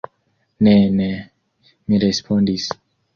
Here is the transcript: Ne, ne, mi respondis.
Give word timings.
Ne, 0.67 0.71
ne, 1.01 1.09
mi 1.89 1.99
respondis. 2.05 2.67